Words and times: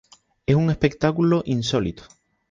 Es 0.47 0.55
un 0.55 0.71
espectáculo 0.71 1.43
insólito. 1.45 2.01